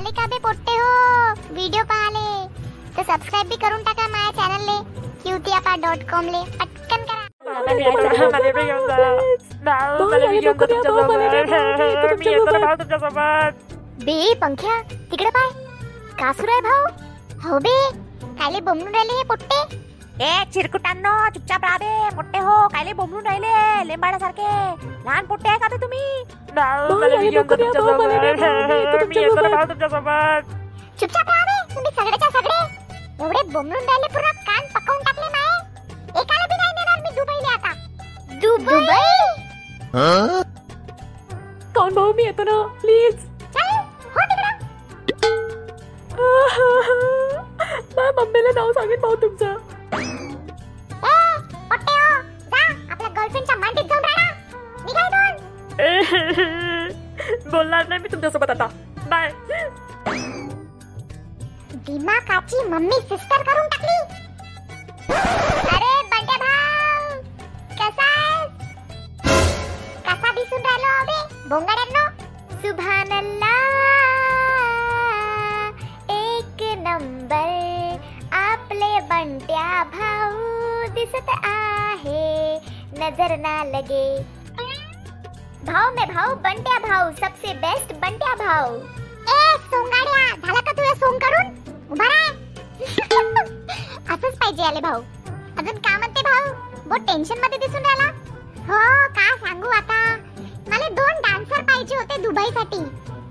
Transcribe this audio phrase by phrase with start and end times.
[0.00, 0.92] आले का बे पोट्टे हो?
[1.54, 2.28] व्हिडिओ पाहाले
[2.96, 4.76] तर सबस्क्राईब बी करून टाका माझ्या चॅनलले
[5.22, 8.96] क्यूतियापा डॉट कॉम ले। पटकन करा। मला बी घेऊन जा
[9.66, 11.10] भाऊ मला बी घेऊन जा तुमच्यासोबत
[12.18, 13.74] मी येतो ना भाऊ तुमच्यासोबत
[14.04, 15.50] बे पंख्या तिकडे पाय
[16.20, 16.82] का सुरू आहे भाऊ।
[17.44, 17.76] हो बे
[18.24, 19.60] कायले बोंबून राहिले हे पोट्टे।
[20.20, 21.90] ए चिरकुटांनो चुपचाप राहा बे.
[22.16, 23.52] मोठे हो कायले बोंबलून राहिले?
[23.88, 24.48] लेंबाडासारखे
[25.04, 26.02] लहान पोट्टे आहे का बे तुम्ही?
[26.56, 30.50] भाऊ मला मी येतो ना भाऊ तुमच्यासोबत
[31.00, 32.58] चुपचाप राहा बे तुम्ही सगळेच्या सगळे.
[33.24, 35.48] एवढे बोंबलून राहिले पूर्ण कान पकवून टाकले माय.
[36.20, 37.72] एकाला बी नाही नेणार मी दुबईला आता.
[38.42, 39.02] दुबई?
[41.74, 43.14] कोण भाऊ मी येतो ना प्लीज.
[43.56, 43.72] चल
[44.14, 44.52] हो तिकडं.
[48.20, 49.56] मम्मीला नाव सांगेन भाऊ तुमचं.
[56.30, 58.66] बोलणार नाही मी तुमच्यासोबत आता
[59.10, 59.30] बाय
[61.86, 63.96] दिमाकाची मम्मी सिस्टर करून टाकली.
[65.10, 67.20] अरे बंड्या भाऊ
[67.80, 68.50] कसा आहेस?
[70.06, 72.04] कसा दिसून राहिलो अबे बोंगाड्यांनो
[72.62, 73.12] सुभान
[76.10, 77.48] एक नंबर.
[78.32, 80.34] आपले बंट्या भाऊ
[80.94, 82.58] दिसत आहे.
[82.98, 84.06] नजर ना लगे.
[85.66, 91.18] भाव में भाऊ बंट्या भाऊ सबसे बेस्ट बंट्या भाऊ ए सोंगाड्या झाला का तुझं सोंग
[91.24, 91.50] करून
[91.92, 92.08] उभा
[94.14, 95.00] असंच पाहिजे आले भाऊ.
[95.58, 96.52] अजून का म्हणते भाऊ?
[96.88, 98.06] बहुत टेन्शनमध्ये दिसून राहिला.
[98.68, 98.78] हो
[99.18, 99.98] का सांगू आता?
[100.70, 102.78] मला दोन डान्सर पाहिजे होते दुबईसाठी.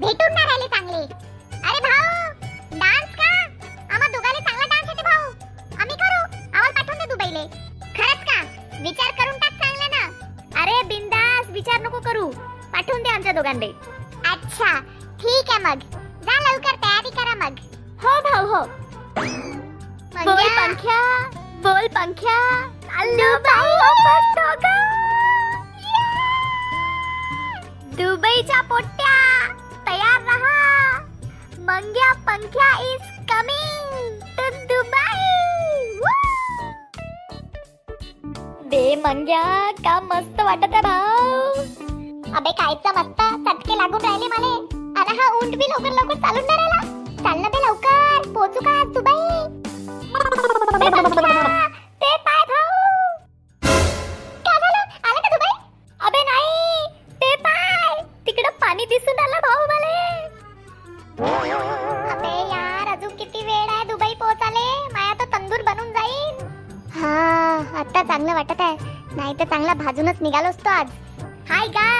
[0.00, 1.02] भेटून नाही राहिले चांगले.
[1.68, 3.15] अरे भाऊ डान्स
[13.46, 14.78] पाठवून दे आमच्या दोघांना अच्छा
[15.20, 15.78] ठीक आहे मग.
[16.26, 17.58] जा लवकर तयारी करा मग.
[18.02, 18.64] हो भाऊ हो.
[20.24, 21.00] बोल पंख्या
[21.62, 22.38] बोल पंख्या.
[27.96, 29.14] दुबईच्या पोट्ट्या
[29.86, 30.98] तयार रहा.
[31.68, 35.24] Mangya Pankhya is coming to Dubai.
[38.70, 41.50] बे मंग्या का मस्त वाटत आहे भाऊ?
[42.36, 43.22] अबे कायचा मस्त?
[43.86, 44.48] लागून राहिले मला.
[45.00, 46.78] अरे हा ऊंट बी लवकर लवकर चालून नाही राहिला.
[47.22, 48.32] चाल ना बे लवकर.
[48.34, 49.14] पोहोचू का आज दुबई
[52.00, 52.70] ते पाय भाऊ.
[54.46, 54.82] काय झालं?
[55.08, 55.52] आलं का दुबई
[56.00, 56.86] अबे नाही.
[57.22, 58.02] ते पाय.
[58.26, 59.94] तिकडं पाणी दिसून आलं भाऊ मला.
[62.12, 66.44] अबे यार अजून किती वेळ आहे दुबई पोहोचाले माया तो तंदूर बनून जाईल
[66.98, 67.14] हा
[67.80, 68.76] आता चांगलं वाटत आहे.
[69.16, 70.90] नाही तर चांगला भाजूनच निघालो असतो आज.
[71.50, 71.95] Hi guy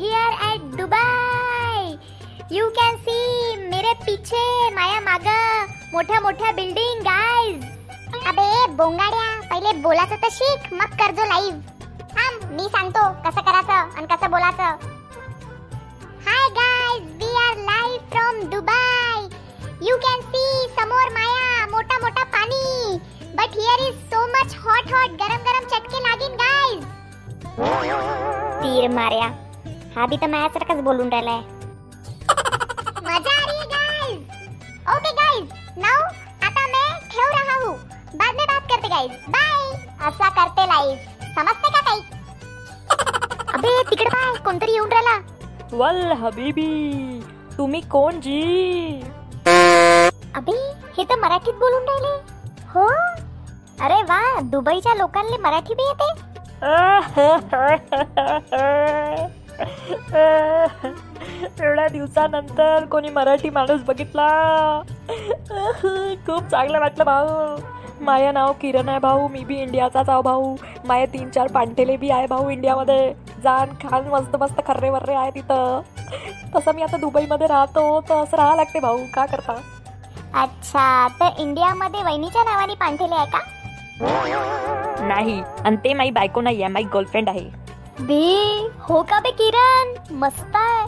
[0.00, 3.14] I am Dubai you can see
[3.70, 4.42] मेरे पीछे
[4.74, 5.24] माया माग
[5.94, 7.64] मोठ्या मोठ्या बिल्डिंग गाइस
[8.28, 8.44] अबे
[8.76, 14.30] बोंगाड्या पहिले बोलायचं तर शिक मग करजो लाईव्ह थांब मी सांगतो कसं करायचं आणि कसं
[14.30, 14.86] बोलायचं
[16.28, 20.46] hi guys we are live from Dubai you can see
[20.78, 22.96] समोर माया मोठा मोठा पाणी
[23.34, 26.84] but here is so much hot hot गरम गरम चटके लागीन गाइस
[28.62, 29.30] तीर मार्या
[29.96, 31.40] हा बी तर माझ्यासारखाच बोलून राहिलाय.
[33.06, 34.20] मजा आ रही है गाइस
[34.94, 35.48] ओके गाइस
[35.84, 36.02] नाउ
[36.48, 37.74] आता मैं ठेव रहा हूँ.
[38.20, 42.02] बाद में बात करते गाइस बाय असा करते लाईव्ह समजते का काही?
[43.54, 44.32] अबे तिकडे पाय.
[44.44, 45.16] कोणतरी येऊन राहिला.
[45.72, 46.68] वल हबीबी
[47.56, 48.40] तुम्ही कोण जी?
[50.36, 50.52] अबे
[50.98, 52.14] हे तर मराठीत बोलून राहिले.
[52.74, 52.86] हो?
[53.84, 54.20] अरे वा
[54.52, 56.08] दुबईच्या लोकांना मराठी बी येते.
[61.60, 64.28] एवढ्या दिवसानंतर कोणी मराठी माणूस बघितला?
[66.26, 67.56] खूप चांगलं वाटलं भाऊ.
[68.00, 70.54] माया नाव किरण आहे भाऊ मी बी इंडियाचाच आहो भाऊ.
[70.86, 73.12] माया तीन चार पांटेले बी आहे भाऊ इंडियामध्ये.
[73.42, 75.80] जाण खान मस्त मस्त खर्रे वर्रे आहे तिथं.
[76.54, 78.98] तसं मी आता दुबईमध्ये राहतो तर असं राहा लागते भाऊ.
[79.14, 79.54] का करता?
[80.42, 83.38] अच्छा तर इंडियामध्ये वहिनीच्या नावाने पांठेले आहे का?
[85.08, 87.67] नाही आणि ते माझी बायको नाही आहे माझी गर्लफ्रेंड आहे.
[88.00, 88.24] बे
[88.80, 89.94] हो का बे किरण?
[90.18, 90.84] मस्त आहे.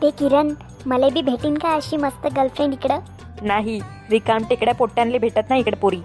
[0.00, 0.52] बे किरण
[0.86, 3.00] मला बी भेटीन का अशी मस्त गर्लफ्रेंड इकडं?
[3.42, 3.80] नाही
[4.10, 6.00] रिकाम टेकड्या पोट्ट्यांले भेटत नाही इकडे पोरी.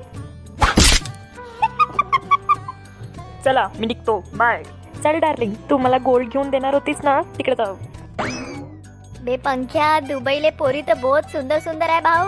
[3.46, 4.20] चला मी निघतो.
[4.36, 4.64] बाय.
[5.04, 7.76] चल डार्लिंग तू मला गोल्ड घेऊन देणार होतीस ना तिकडे जाऊ.
[9.26, 12.28] बे पंख्या दुबईले पोरी तर बहुत सुंदर सुंदर आहे भाऊ.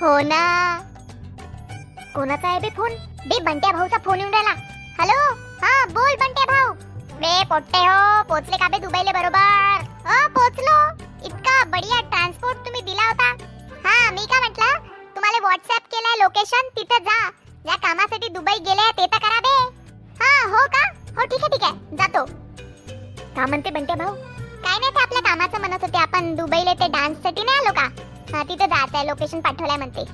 [0.00, 0.44] हो ना?
[2.14, 2.94] कोणाचा आहे बे फोन
[3.28, 4.54] बे बंट्या भाऊचा फोन येऊन राहिला.
[5.00, 5.22] हॅलो
[5.62, 6.74] हा बोल बंट्या भाऊ.
[7.22, 9.82] बे पोट्टे हो पोचले का बे दुबईले बरोबर.
[10.06, 10.76] हो पोचलो.
[11.26, 13.32] इतका बढिया ट्रान्सपोर्ट तुम्ही दिला होता.
[15.42, 17.18] व्हॉट्सअप केलाय लोकेशन तिथे जा.
[17.64, 19.54] ज्या कामासाठी दुबई गेले ते तर करा बे.
[20.20, 20.82] हा हो का?
[21.16, 21.96] हो ठीक आहे ठीक आहे.
[21.96, 22.24] जातो.
[23.36, 24.14] का म्हणते बंटे भाऊ?
[24.64, 25.98] काय नाही ते आपल्या कामाचं म्हणत होते.
[25.98, 27.86] आपण दुबईला ते डान्ससाठी नाही आलो का?
[28.32, 30.04] हा तिथे जात आहे लोकेशन पाठवलंय म्हणते.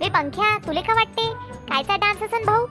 [0.00, 1.32] मी पंख्या तुले का वाटते?
[1.70, 2.66] कायचा डान्स असेल भाऊ?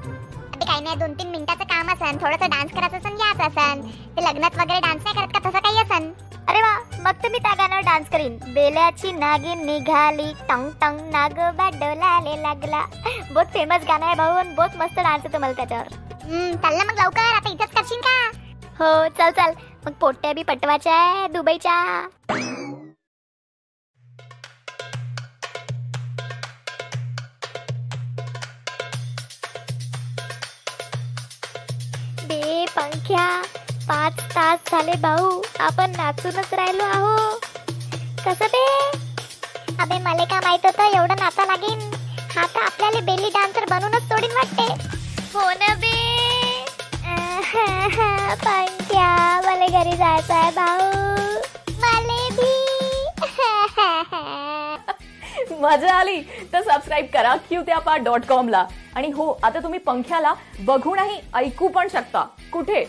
[0.60, 3.81] ते काही नाही दोन तीन मिनिटाचं काम असन थोडंसं डान्स करायचं असन याच असन.
[4.18, 5.50] ते लग्नात वगैरे डान्स नाही करत का?
[5.50, 6.12] तसं काही असन.
[6.48, 6.74] अरे वा
[7.04, 8.38] मग तर मी त्या गाण्यावर डान्स करीन.
[8.54, 12.84] बेल्याची नागिन निघाली टंग टंग नागोबा डोलाले लागला.
[13.31, 15.88] बहुत फेमस गाणं आहे भाऊ बहुत मस्त डान्स येतो मला त्याच्यावर.
[16.25, 18.18] चल ना मग लवकर आता इथंच करशील का?
[18.80, 19.52] हो चल चल.
[19.86, 21.75] मग पोट्या बी पटवाच्या आहे दुबईच्या.
[32.85, 33.27] पंख्या
[33.87, 35.41] पाच तास झाले भाऊ.
[35.59, 37.37] आपण नाचूनच राहिलो आहो
[38.25, 38.63] कसं बे?
[39.81, 40.83] अबे मला का माहीत होतं?
[40.97, 41.79] एवढं नाचा लागेन.
[42.35, 44.67] हा तर आपल्याला बेली डान्सर बनवूनच सोडीन वाटते.
[45.33, 45.93] हो ना बे?
[48.45, 49.09] पंख्या
[49.45, 50.79] मला घरी जायचं आहे भाऊ.
[51.81, 52.53] मला भी
[55.61, 56.19] मजा आली
[56.53, 58.65] तर सबस्क्राईब करा क्यू त्या डॉट कॉमला
[58.95, 62.25] आणि हो आता तुम्ही पंख्याला बघूनही ऐकू पण शकता.
[62.56, 62.81] कुठे